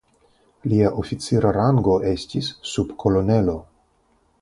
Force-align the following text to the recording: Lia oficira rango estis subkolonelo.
Lia 0.71 0.91
oficira 1.01 1.53
rango 1.59 1.99
estis 2.15 2.51
subkolonelo. 2.73 3.57